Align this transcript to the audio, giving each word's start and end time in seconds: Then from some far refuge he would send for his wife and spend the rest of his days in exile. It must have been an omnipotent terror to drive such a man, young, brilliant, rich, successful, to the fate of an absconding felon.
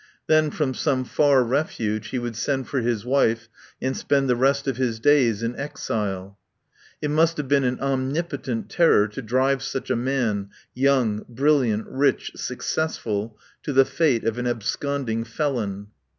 Then 0.25 0.49
from 0.49 0.73
some 0.73 1.05
far 1.05 1.43
refuge 1.43 2.07
he 2.07 2.17
would 2.17 2.35
send 2.35 2.67
for 2.67 2.79
his 2.81 3.05
wife 3.05 3.47
and 3.79 3.95
spend 3.95 4.27
the 4.27 4.35
rest 4.35 4.67
of 4.67 4.77
his 4.77 4.99
days 4.99 5.43
in 5.43 5.55
exile. 5.55 6.39
It 7.03 7.11
must 7.11 7.37
have 7.37 7.47
been 7.47 7.63
an 7.65 7.79
omnipotent 7.79 8.67
terror 8.67 9.07
to 9.09 9.21
drive 9.21 9.61
such 9.61 9.91
a 9.91 9.95
man, 9.95 10.49
young, 10.73 11.23
brilliant, 11.29 11.85
rich, 11.87 12.31
successful, 12.35 13.37
to 13.61 13.71
the 13.73 13.85
fate 13.85 14.23
of 14.23 14.39
an 14.39 14.47
absconding 14.47 15.23
felon. 15.23 15.89